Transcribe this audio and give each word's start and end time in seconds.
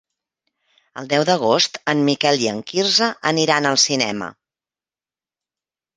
El 1.01 1.09
deu 1.11 1.25
d'agost 1.29 1.77
en 1.93 2.01
Miquel 2.09 2.45
i 2.45 2.49
en 2.53 2.63
Quirze 2.71 3.13
aniran 3.33 3.73
al 3.73 3.81
cinema. 3.87 4.31